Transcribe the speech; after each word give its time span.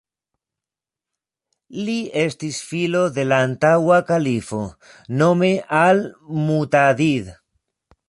Li 1.89 1.97
estis 2.21 2.63
filo 2.71 3.03
de 3.19 3.27
la 3.29 3.41
antaŭa 3.49 4.01
kalifo, 4.11 4.65
nome 5.23 5.55
al-Mu'tadid. 5.85 7.35